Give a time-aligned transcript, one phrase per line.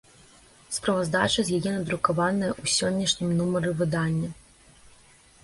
[0.77, 4.29] Справаздача з яе надрукаваная ў сённяшнім нумары выдання.